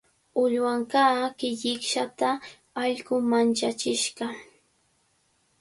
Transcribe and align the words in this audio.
Uywanqaa 0.43 1.21
killikshata 1.41 2.29
allqu 2.83 3.13
manchachishqa. 3.29 4.27